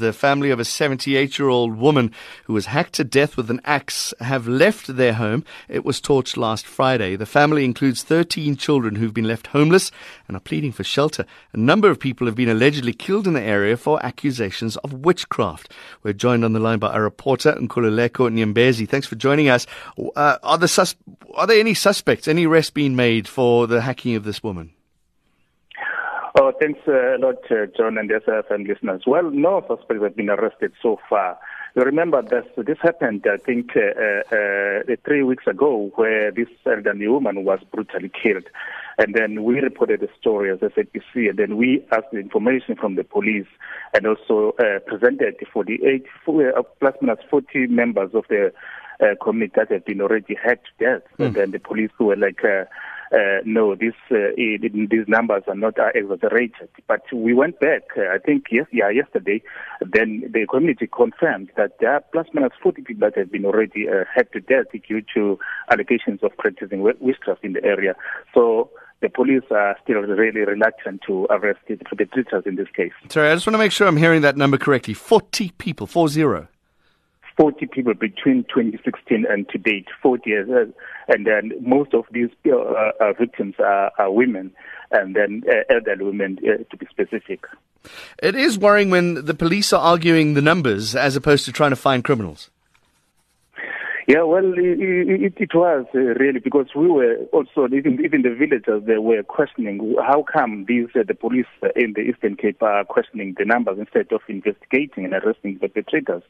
The 0.00 0.14
family 0.14 0.50
of 0.50 0.58
a 0.58 0.64
78 0.64 1.38
year 1.38 1.48
old 1.48 1.76
woman 1.76 2.10
who 2.44 2.54
was 2.54 2.66
hacked 2.66 2.94
to 2.94 3.04
death 3.04 3.36
with 3.36 3.50
an 3.50 3.60
axe 3.66 4.14
have 4.20 4.48
left 4.48 4.96
their 4.96 5.12
home. 5.12 5.44
It 5.68 5.84
was 5.84 6.00
torched 6.00 6.38
last 6.38 6.66
Friday. 6.66 7.16
The 7.16 7.26
family 7.26 7.66
includes 7.66 8.02
13 8.02 8.56
children 8.56 8.94
who've 8.96 9.12
been 9.12 9.28
left 9.28 9.48
homeless 9.48 9.90
and 10.26 10.38
are 10.38 10.40
pleading 10.40 10.72
for 10.72 10.84
shelter. 10.84 11.26
A 11.52 11.58
number 11.58 11.90
of 11.90 12.00
people 12.00 12.26
have 12.26 12.34
been 12.34 12.48
allegedly 12.48 12.94
killed 12.94 13.26
in 13.26 13.34
the 13.34 13.42
area 13.42 13.76
for 13.76 14.04
accusations 14.04 14.78
of 14.78 15.04
witchcraft. 15.04 15.70
We're 16.02 16.14
joined 16.14 16.46
on 16.46 16.54
the 16.54 16.60
line 16.60 16.78
by 16.78 16.92
our 16.92 17.02
reporter, 17.02 17.52
Nkululeko 17.52 18.32
Nyembezi. 18.32 18.88
Thanks 18.88 19.06
for 19.06 19.16
joining 19.16 19.50
us. 19.50 19.66
Uh, 20.16 20.38
are, 20.42 20.56
the 20.56 20.66
sus- 20.66 20.96
are 21.34 21.46
there 21.46 21.60
any 21.60 21.74
suspects, 21.74 22.26
any 22.26 22.46
arrests 22.46 22.70
being 22.70 22.96
made 22.96 23.28
for 23.28 23.66
the 23.66 23.82
hacking 23.82 24.16
of 24.16 24.24
this 24.24 24.42
woman? 24.42 24.72
Oh, 26.38 26.52
thanks 26.60 26.80
uh, 26.86 27.16
a 27.16 27.18
lot, 27.18 27.50
uh, 27.50 27.66
Jon 27.76 27.98
and 27.98 28.08
the 28.08 28.20
SAfm 28.20 28.66
listeners. 28.66 29.02
Well, 29.06 29.30
no 29.30 29.64
suspects 29.66 30.02
have 30.02 30.16
been 30.16 30.30
arrested 30.30 30.72
so 30.80 31.00
far. 31.08 31.38
You 31.74 31.82
remember 31.82 32.22
this, 32.22 32.44
this 32.56 32.78
happened, 32.80 33.26
I 33.32 33.36
think, 33.36 33.70
uh, 33.76 34.34
uh, 34.34 34.96
three 35.04 35.22
weeks 35.22 35.46
ago, 35.46 35.90
where 35.96 36.30
this 36.30 36.48
elderly 36.66 37.08
woman 37.08 37.44
was 37.44 37.60
brutally 37.72 38.10
killed. 38.10 38.44
And 38.98 39.14
then 39.14 39.44
we 39.44 39.60
reported 39.60 40.00
the 40.00 40.08
story 40.20 40.52
as 40.52 40.58
SABC, 40.58 41.30
and 41.30 41.38
then 41.38 41.56
we 41.56 41.84
asked 41.92 42.10
the 42.12 42.18
information 42.18 42.76
from 42.76 42.96
the 42.96 43.04
police 43.04 43.46
and 43.94 44.06
also 44.06 44.54
uh, 44.58 44.80
presented 44.86 45.36
for 45.52 45.64
the 45.64 45.78
eight, 45.84 46.06
uh, 46.28 46.62
plus 46.80 46.94
minus 47.00 47.24
40 47.28 47.68
members 47.68 48.10
of 48.14 48.24
the 48.28 48.52
uh, 49.00 49.14
community 49.22 49.54
that 49.56 49.70
have 49.72 49.84
been 49.84 50.00
already 50.00 50.34
hacked 50.34 50.68
to 50.78 50.84
death. 50.84 51.02
Mm. 51.18 51.26
And 51.26 51.34
then 51.34 51.50
the 51.52 51.60
police 51.60 51.90
were 51.98 52.16
like, 52.16 52.42
uh, 53.12 53.40
no, 53.44 53.74
this, 53.74 53.94
uh, 54.10 54.30
these 54.36 55.08
numbers 55.08 55.42
are 55.48 55.54
not 55.54 55.78
uh, 55.78 55.88
exaggerated. 55.94 56.68
But 56.86 57.02
we 57.12 57.34
went 57.34 57.58
back, 57.58 57.82
uh, 57.96 58.14
I 58.14 58.18
think, 58.18 58.46
yes, 58.50 58.66
yeah, 58.72 58.90
yesterday, 58.90 59.42
then 59.80 60.30
the 60.32 60.46
community 60.46 60.86
confirmed 60.86 61.50
that 61.56 61.72
there 61.80 61.94
are 61.94 62.04
plus 62.12 62.26
minus 62.32 62.52
40 62.62 62.82
people 62.82 63.08
that 63.08 63.18
have 63.18 63.32
been 63.32 63.44
already 63.44 63.88
uh, 63.88 64.04
hacked 64.14 64.34
to 64.34 64.40
death 64.40 64.66
due 64.86 65.02
to 65.14 65.38
allegations 65.72 66.20
of 66.22 66.36
practicing 66.38 66.82
witchcraft 66.82 67.44
in 67.44 67.54
the 67.54 67.64
area. 67.64 67.94
So 68.32 68.70
the 69.02 69.08
police 69.08 69.42
are 69.50 69.76
still 69.82 70.02
really 70.02 70.42
reluctant 70.42 71.00
to 71.06 71.26
arrest 71.30 71.60
the 71.68 71.76
perpetrators 71.76 72.44
in 72.46 72.56
this 72.56 72.68
case. 72.76 72.92
Sorry, 73.08 73.30
I 73.30 73.34
just 73.34 73.46
want 73.46 73.54
to 73.54 73.58
make 73.58 73.72
sure 73.72 73.88
I'm 73.88 73.96
hearing 73.96 74.22
that 74.22 74.36
number 74.36 74.58
correctly. 74.58 74.94
40 74.94 75.50
people, 75.58 75.86
40. 75.86 76.46
40 77.40 77.66
people 77.68 77.94
between 77.94 78.44
2016 78.54 79.24
and 79.26 79.48
to 79.48 79.56
date, 79.56 79.86
40 80.02 80.28
years. 80.28 80.50
Uh, 80.50 80.70
and 81.08 81.26
then 81.26 81.52
most 81.62 81.94
of 81.94 82.04
these 82.12 82.28
uh, 82.46 82.52
uh, 82.52 83.14
victims 83.18 83.54
are, 83.58 83.90
are, 83.98 84.12
women, 84.12 84.52
and 84.90 85.16
then 85.16 85.42
uh, 85.48 85.74
elderly 85.74 86.04
women, 86.04 86.38
uh, 86.44 86.62
to 86.70 86.76
be 86.76 86.86
specific. 86.90 87.46
It 88.22 88.34
is 88.34 88.58
worrying 88.58 88.90
when 88.90 89.24
the 89.24 89.32
police 89.32 89.72
are 89.72 89.80
arguing 89.80 90.34
the 90.34 90.42
numbers 90.42 90.94
as 90.94 91.16
opposed 91.16 91.46
to 91.46 91.52
trying 91.52 91.70
to 91.70 91.76
find 91.76 92.04
criminals. 92.04 92.50
Yeah, 94.10 94.24
well, 94.24 94.54
it, 94.56 95.34
it 95.36 95.54
was 95.54 95.86
uh, 95.94 95.98
really 95.98 96.40
because 96.40 96.66
we 96.74 96.88
were 96.88 97.14
also 97.32 97.68
even 97.72 98.04
even 98.04 98.22
the 98.22 98.34
villagers 98.34 98.82
they 98.84 98.98
were 98.98 99.22
questioning 99.22 99.94
how 100.04 100.24
come 100.24 100.64
these 100.66 100.88
uh, 100.96 101.04
the 101.06 101.14
police 101.14 101.46
in 101.76 101.92
the 101.92 102.00
Eastern 102.00 102.34
Cape 102.34 102.60
are 102.60 102.82
questioning 102.82 103.36
the 103.38 103.44
numbers 103.44 103.78
instead 103.78 104.10
of 104.10 104.22
investigating 104.26 105.04
and 105.04 105.14
arresting 105.14 105.60
the 105.62 105.68
perpetrators. 105.68 106.24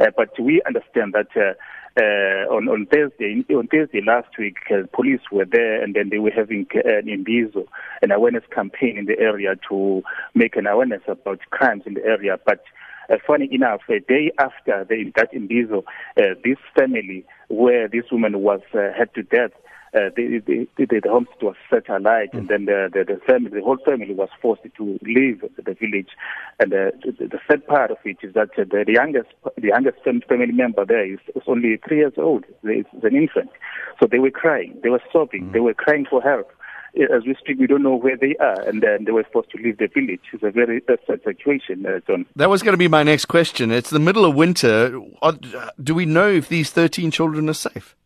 Uh, 0.00 0.06
but 0.16 0.30
we 0.40 0.60
understand 0.66 1.14
that. 1.14 1.28
Uh, 1.36 1.54
uh, 1.98 2.46
on, 2.54 2.68
on 2.68 2.86
Thursday, 2.86 3.44
on 3.50 3.66
Thursday 3.66 4.00
last 4.00 4.28
week, 4.38 4.58
uh, 4.70 4.86
police 4.94 5.20
were 5.32 5.44
there 5.44 5.82
and 5.82 5.92
then 5.92 6.08
they 6.08 6.20
were 6.20 6.30
having 6.30 6.64
uh, 6.72 6.86
an 6.86 7.06
imbizo, 7.06 7.66
an 8.00 8.12
awareness 8.12 8.44
campaign 8.54 8.96
in 8.96 9.06
the 9.06 9.18
area 9.18 9.56
to 9.68 10.00
make 10.32 10.54
an 10.54 10.68
awareness 10.68 11.02
about 11.08 11.40
crimes 11.50 11.82
in 11.86 11.94
the 11.94 12.04
area. 12.04 12.38
But 12.46 12.62
funny 13.26 13.48
enough, 13.52 13.80
a 13.88 14.00
day 14.00 14.32
after 14.38 14.84
the, 14.88 15.12
that 15.16 15.32
imbizo, 15.32 15.84
uh, 16.16 16.34
this 16.44 16.58
family 16.78 17.24
where 17.48 17.88
this 17.88 18.04
woman 18.12 18.40
was 18.40 18.60
uh, 18.74 18.92
had 18.96 19.12
to 19.14 19.22
death, 19.22 19.50
uh, 19.92 20.08
the, 20.14 20.40
the, 20.46 20.68
the, 20.76 21.00
the 21.00 21.08
homestead 21.10 21.42
was 21.42 21.56
set 21.68 21.88
alight, 21.88 22.30
mm. 22.32 22.38
and 22.38 22.48
then 22.48 22.64
the, 22.66 22.88
the, 22.92 23.02
the 23.04 23.20
family, 23.26 23.50
the 23.50 23.60
whole 23.60 23.78
family 23.84 24.14
was 24.14 24.28
forced 24.40 24.62
to 24.62 24.98
leave 25.02 25.42
the 25.56 25.74
village. 25.74 26.10
And 26.60 26.72
uh, 26.72 26.94
the, 27.02 27.26
the 27.26 27.40
sad 27.48 27.66
part 27.66 27.90
of 27.90 27.96
it 28.04 28.18
is 28.22 28.34
that 28.34 28.50
uh, 28.56 28.64
the, 28.70 28.84
the 28.86 28.92
youngest, 28.92 29.30
the 29.56 29.68
youngest 29.68 29.98
family 30.04 30.52
member 30.52 30.84
there 30.84 31.12
is, 31.12 31.18
is 31.34 31.42
only 31.48 31.76
three 31.88 31.98
years 31.98 32.12
old. 32.16 32.44
It's 32.62 32.88
an 33.02 33.16
infant, 33.16 33.50
so 33.98 34.06
they 34.08 34.20
were 34.20 34.30
crying, 34.30 34.78
they 34.82 34.90
were 34.90 35.02
sobbing, 35.12 35.46
mm. 35.46 35.52
they 35.52 35.60
were 35.60 35.74
crying 35.74 36.06
for 36.08 36.22
help 36.22 36.52
as 36.96 37.24
we 37.26 37.34
speak, 37.38 37.58
we 37.58 37.66
don't 37.66 37.82
know 37.82 37.94
where 37.94 38.16
they 38.16 38.36
are, 38.36 38.60
and 38.62 38.82
then 38.82 39.04
they 39.04 39.12
were 39.12 39.24
forced 39.32 39.50
to 39.50 39.58
leave 39.58 39.78
the 39.78 39.86
village. 39.86 40.20
It's 40.32 40.42
a 40.42 40.50
very 40.50 40.82
sad 40.86 41.22
situation, 41.24 41.86
uh, 41.86 42.00
Jon. 42.06 42.26
That 42.36 42.50
was 42.50 42.62
going 42.62 42.72
to 42.72 42.78
be 42.78 42.88
my 42.88 43.02
next 43.02 43.26
question. 43.26 43.70
It's 43.70 43.90
the 43.90 43.98
middle 43.98 44.24
of 44.24 44.34
winter. 44.34 45.00
Do 45.82 45.94
we 45.94 46.06
know 46.06 46.28
if 46.30 46.48
these 46.48 46.70
13 46.70 47.10
children 47.10 47.48
are 47.48 47.54
safe? 47.54 47.96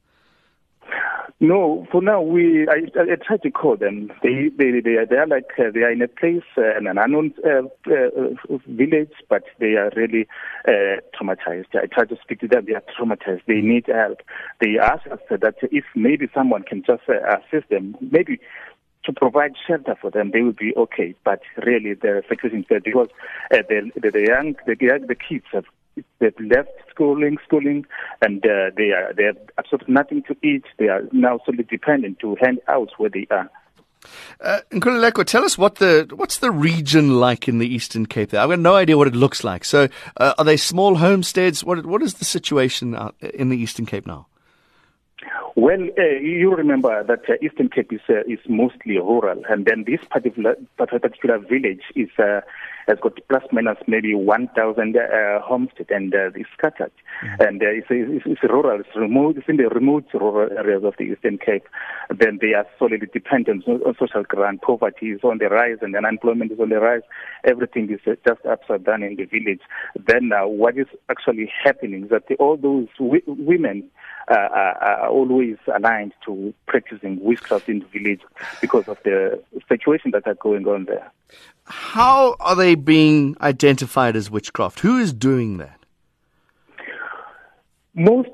No, 1.41 1.87
for 1.91 2.00
now 2.00 2.22
we 2.22 2.67
I, 2.69 2.87
I 2.97 3.17
try 3.17 3.37
to 3.39 3.50
call 3.50 3.77
them. 3.77 4.11
They 4.22 4.50
they 4.56 4.81
they 4.81 4.95
are, 4.97 5.05
they 5.05 5.16
are 5.16 5.27
like 5.27 5.51
uh, 5.59 5.71
they 5.75 5.81
are 5.81 5.91
in 5.91 6.01
a 6.01 6.09
place 6.09 6.45
uh, 6.56 6.77
in 6.78 6.87
an 6.87 6.97
unknown 6.97 7.34
uh, 7.45 7.65
uh, 7.91 8.59
village, 8.69 9.12
but 9.28 9.43
they 9.59 9.75
are 9.75 9.91
really 9.97 10.28
uh, 10.66 11.03
traumatized. 11.15 11.75
I 11.75 11.87
tried 11.87 12.09
to 12.11 12.16
speak 12.22 12.41
to 12.41 12.49
them. 12.49 12.66
They 12.66 12.75
are 12.75 12.84
traumatized. 12.99 13.43
They 13.47 13.61
need 13.61 13.87
help. 13.89 14.22
They 14.61 14.78
ask 14.81 15.06
us 15.09 15.19
that 15.28 15.56
if 15.61 15.84
maybe 15.97 16.28
someone 16.33 16.62
can 16.62 16.84
just 16.87 17.03
uh, 17.09 17.15
assist 17.37 17.69
them, 17.69 17.97
maybe 18.01 18.39
to 19.04 19.12
provide 19.12 19.53
shelter 19.66 19.97
for 20.00 20.10
them, 20.10 20.31
they 20.32 20.42
will 20.42 20.53
be 20.53 20.75
okay. 20.76 21.15
But 21.25 21.41
really, 21.65 21.94
the 21.94 22.22
situation 22.28 22.65
is 22.69 22.82
because 22.82 23.09
uh, 23.53 23.59
the, 23.69 23.91
the, 24.00 24.10
the 24.10 24.22
young, 24.22 24.56
the, 24.66 24.75
the 24.75 25.15
kids 25.15 25.44
have 25.53 25.65
they've 26.19 26.34
left 26.41 26.70
schooling, 26.91 27.38
schooling, 27.47 27.87
and 28.22 28.44
uh, 28.44 28.70
they 28.76 28.91
are 28.91 29.12
they 29.16 29.25
have 29.25 29.38
absolutely 29.59 29.94
nothing 29.94 30.22
to 30.25 30.37
eat. 30.42 30.65
They 30.78 30.88
are 30.88 31.03
now 31.12 31.41
solely 31.44 31.65
dependent 31.65 32.19
to 32.20 32.37
hand 32.41 32.60
out 32.69 32.91
where 32.98 33.10
they 33.10 33.26
are. 33.31 33.50
Uh, 34.41 34.60
Nkululeko, 34.70 35.25
tell 35.25 35.44
us 35.44 35.56
what 35.56 35.76
the 35.76 36.10
what's 36.15 36.38
the 36.38 36.50
region 36.50 37.21
like 37.21 37.48
in 37.48 37.59
the 37.59 37.66
Eastern 37.66 38.06
Cape? 38.06 38.31
There, 38.31 38.41
I've 38.41 38.50
got 38.50 38.59
no 38.59 38.75
idea 38.75 38.98
what 38.98 39.06
it 39.06 39.15
looks 39.15 39.44
like. 39.44 39.65
So, 39.65 39.88
uh, 40.19 40.34
are 40.36 40.44
they 40.44 40.56
small 40.56 40.97
homesteads? 40.97 41.65
What 41.65 41.86
what 41.86 42.03
is 42.03 42.15
the 42.15 42.25
situation 42.25 42.97
in 43.21 43.48
the 43.48 43.56
Eastern 43.56 43.86
Cape 43.86 44.06
now? 44.06 44.26
Well, 45.56 45.88
uh, 45.97 46.03
you 46.03 46.53
remember 46.53 47.04
that 47.04 47.31
uh, 47.31 47.34
Eastern 47.41 47.69
Cape 47.69 47.92
is, 47.92 48.00
uh, 48.09 48.22
is 48.26 48.41
mostly 48.48 48.98
rural, 48.98 49.41
and 49.48 49.65
then 49.65 49.84
this 49.84 50.00
particular 50.10 50.56
particular 50.76 51.38
village 51.38 51.82
is 51.94 52.09
uh, 52.19 52.41
has 52.87 52.99
got 53.00 53.19
plus 53.28 53.43
minus 53.53 53.78
maybe 53.87 54.15
1,000 54.15 54.97
uh, 54.97 55.41
homestead 55.41 55.87
and 55.91 56.15
uh, 56.15 56.31
it's 56.34 56.49
scattered, 56.56 56.93
mm-hmm. 57.25 57.43
and 57.43 57.62
uh, 57.62 57.67
it's, 57.67 57.87
it's, 57.91 58.25
it's 58.27 58.43
rural, 58.43 58.81
it's 58.81 58.97
remote, 58.97 59.37
it's 59.37 59.49
in 59.49 59.56
the 59.56 59.69
remote 59.69 60.06
rural 60.15 60.50
areas 60.56 60.84
of 60.84 60.95
the 60.99 61.05
Eastern 61.05 61.39
Cape. 61.39 61.67
Then 62.11 62.39
they 62.41 62.55
are 62.55 62.67
solely 62.78 62.99
dependent 62.99 63.67
on 63.67 63.81
social 63.99 64.22
grant. 64.22 64.62
Poverty 64.62 65.11
is 65.12 65.21
on 65.25 65.39
the 65.39 65.49
rise, 65.49 65.78
and 65.83 65.97
unemployment 65.97 66.53
is 66.53 66.61
on 66.61 66.69
the 66.69 66.81
rise. 66.81 67.03
Everything 67.45 67.91
is 67.93 68.00
uh, 68.06 68.15
just 68.27 68.45
upside 68.47 68.84
down 68.84 69.03
in 69.03 69.16
the 69.16 69.25
village. 69.25 69.61
Then 70.06 70.33
uh, 70.33 70.47
what 70.47 70.77
is 70.78 70.87
actually 71.09 71.51
happening 71.62 72.05
is 72.05 72.11
that 72.11 72.28
the, 72.28 72.37
all 72.37 72.56
those 72.56 72.89
w- 72.99 73.22
women 73.27 73.91
uh, 74.28 74.34
are 74.34 75.09
always 75.09 75.56
aligned 75.75 76.12
to 76.25 76.55
practicing 76.66 77.22
witchcraft 77.22 77.69
in 77.69 77.81
the 77.81 77.87
village 77.87 78.21
because 78.61 78.89
of 78.89 78.99
the 79.05 79.43
situation 79.69 80.11
that 80.12 80.27
are 80.27 80.34
going 80.34 80.66
on 80.66 80.87
there. 80.87 81.11
How 81.66 82.37
are 82.41 82.55
they 82.55 82.73
being 82.74 83.36
identified 83.40 84.16
as 84.16 84.30
witchcraft? 84.30 84.80
Who 84.80 84.98
is 84.98 85.12
doing 85.12 85.58
that? 85.58 85.78
Most 87.94 88.30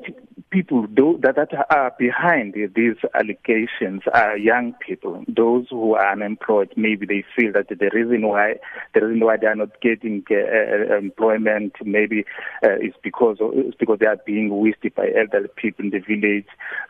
people 0.50 0.86
do, 0.86 1.18
that, 1.22 1.36
that 1.36 1.52
are 1.70 1.94
behind 1.98 2.54
these 2.54 2.96
allegations 3.14 4.02
are 4.12 4.36
young 4.36 4.74
people, 4.84 5.24
those 5.28 5.66
who 5.70 5.94
are 5.94 6.12
unemployed. 6.12 6.72
Maybe 6.76 7.06
they 7.06 7.24
feel 7.36 7.52
that 7.52 7.68
the 7.68 7.90
reason 7.92 8.26
why 8.26 8.54
the 8.94 9.06
reason 9.06 9.24
why 9.24 9.36
they 9.36 9.46
are 9.46 9.54
not 9.54 9.80
getting 9.80 10.24
uh, 10.30 10.34
uh 10.34 10.98
employment 10.98 11.74
maybe 11.84 12.24
uh, 12.64 12.76
is 12.76 12.94
because 13.02 13.38
because 13.78 13.98
they 14.00 14.06
are 14.06 14.18
being 14.26 14.58
wished 14.60 14.82
by 14.96 15.08
elderly 15.16 15.48
people 15.56 15.84
in 15.84 15.90
the 15.90 16.00
village. 16.00 16.46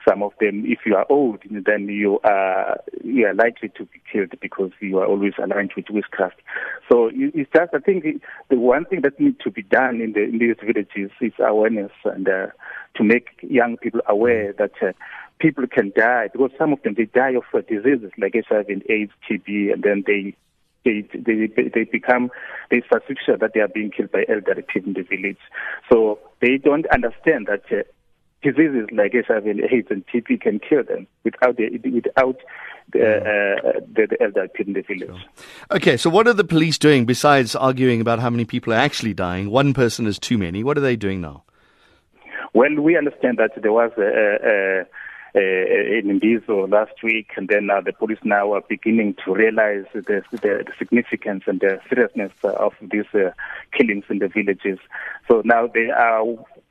Some 0.08 0.22
of 0.22 0.32
them, 0.40 0.64
if 0.66 0.80
you 0.86 0.96
are 0.96 1.06
old, 1.10 1.40
then 1.50 1.88
you 1.88 2.18
are 2.24 2.80
you 3.04 3.26
are 3.26 3.34
likely 3.34 3.68
to 3.76 3.84
be 3.84 4.00
killed 4.10 4.32
because 4.40 4.70
you 4.80 4.98
are 4.98 5.06
always 5.06 5.34
aligned 5.42 5.72
with 5.76 5.86
witchcraft. 5.90 6.40
So 6.90 7.10
it's 7.12 7.50
just 7.54 7.74
I 7.74 7.78
think 7.78 8.04
the 8.48 8.56
one 8.56 8.86
thing 8.86 9.02
that 9.02 9.20
needs 9.20 9.38
to 9.44 9.50
be 9.50 9.62
done 9.62 10.00
in 10.00 10.12
the 10.12 10.22
in 10.22 10.38
these 10.38 10.56
villages 10.64 11.10
is 11.20 11.32
awareness 11.38 11.92
and 12.04 12.28
uh, 12.28 12.46
to 12.96 13.04
make 13.04 13.28
young 13.42 13.76
people 13.76 14.00
aware 14.08 14.52
that 14.54 14.72
uh, 14.82 14.92
people 15.38 15.66
can 15.66 15.92
die 15.96 16.28
because 16.32 16.50
some 16.58 16.72
of 16.72 16.82
them 16.82 16.94
they 16.96 17.06
die 17.06 17.34
of 17.34 17.44
uh, 17.54 17.60
diseases 17.68 18.10
like 18.18 18.34
HIV 18.34 18.68
and 18.68 18.82
AIDS, 18.88 19.12
TB, 19.28 19.72
and 19.72 19.82
then 19.82 20.04
they 20.06 20.34
they 20.84 21.06
they 21.12 21.68
they 21.74 21.84
become 21.84 22.30
they 22.70 22.82
suspicious 22.92 23.40
that 23.40 23.52
they 23.54 23.60
are 23.60 23.68
being 23.68 23.90
killed 23.90 24.12
by 24.12 24.24
elderly 24.28 24.62
people 24.62 24.88
in 24.88 24.94
the 24.94 25.02
village. 25.02 25.38
So 25.90 26.18
they 26.40 26.56
don't 26.58 26.86
understand 26.92 27.46
that. 27.46 27.62
Uh, 27.70 27.82
diseases 28.42 28.88
like 28.92 29.12
HIV 29.12 29.46
and 29.46 29.60
AIDS 29.60 29.88
and 29.90 30.04
TB 30.06 30.40
can 30.40 30.60
kill 30.60 30.82
them 30.82 31.06
without 31.24 31.56
the, 31.56 31.68
without 31.92 32.36
the, 32.92 33.18
uh, 33.18 33.80
the, 33.94 34.06
the 34.08 34.22
elder 34.22 34.48
in 34.58 34.72
the 34.72 34.82
village. 34.82 35.08
Sure. 35.08 35.76
Okay, 35.76 35.96
so 35.96 36.10
what 36.10 36.26
are 36.26 36.32
the 36.32 36.44
police 36.44 36.78
doing 36.78 37.04
besides 37.04 37.54
arguing 37.54 38.00
about 38.00 38.18
how 38.18 38.30
many 38.30 38.44
people 38.44 38.72
are 38.72 38.76
actually 38.78 39.14
dying? 39.14 39.50
One 39.50 39.74
person 39.74 40.06
is 40.06 40.18
too 40.18 40.38
many. 40.38 40.64
What 40.64 40.78
are 40.78 40.82
they 40.82 40.96
doing 40.96 41.20
now? 41.20 41.44
Well, 42.60 42.74
we 42.74 42.94
understand 42.94 43.38
that 43.38 43.52
there 43.56 43.72
was 43.72 43.90
a, 43.96 44.02
a, 44.02 44.84
a, 45.34 46.02
imbizo 46.02 46.70
last 46.70 47.02
week, 47.02 47.30
and 47.38 47.48
then 47.48 47.70
uh, 47.70 47.80
the 47.80 47.94
police 47.94 48.18
now 48.22 48.52
are 48.52 48.60
beginning 48.68 49.16
to 49.24 49.32
realize 49.32 49.86
the, 49.94 50.22
the, 50.30 50.38
the 50.42 50.72
significance 50.78 51.44
and 51.46 51.58
the 51.60 51.80
seriousness 51.88 52.32
of 52.44 52.74
these 52.82 53.06
uh, 53.14 53.30
killings 53.72 54.04
in 54.10 54.18
the 54.18 54.28
villages. 54.28 54.78
So 55.26 55.40
now 55.42 55.68
they 55.68 55.88
are 55.88 56.22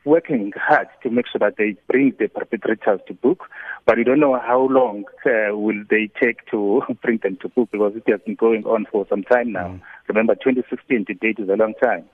working 0.06 0.54
hard 0.56 0.90
to 1.02 1.10
make 1.10 1.26
sure 1.26 1.40
that 1.40 1.58
they 1.58 1.76
bring 1.88 2.14
the 2.20 2.28
perpetrators 2.28 3.00
to 3.08 3.16
book, 3.16 3.46
but 3.88 3.98
we 3.98 4.04
don't 4.04 4.20
know 4.20 4.40
how 4.40 4.68
long 4.70 5.06
uh, 5.26 5.58
will 5.58 5.84
they 5.90 6.08
take 6.22 6.46
to 6.52 6.84
bring 7.02 7.18
them 7.24 7.40
to 7.42 7.50
book 7.50 7.70
because 7.72 7.96
it 7.96 8.04
has 8.12 8.22
been 8.28 8.36
going 8.36 8.64
on 8.66 8.86
for 8.92 9.08
some 9.10 9.24
time 9.24 9.54
now. 9.54 9.70
Mm. 9.70 9.82
Remember, 10.08 10.36
2016 10.36 11.06
to 11.06 11.16
date 11.16 11.40
is 11.40 11.50
a 11.50 11.56
long 11.56 11.74
time. 11.82 12.06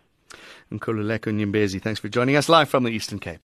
Nkululeko 0.71 1.29
Nyembezi, 1.33 1.81
thanks 1.81 1.99
for 1.99 2.07
joining 2.07 2.37
us 2.37 2.47
live 2.47 2.69
from 2.69 2.85
the 2.85 2.91
Eastern 2.91 3.19
Cape. 3.19 3.41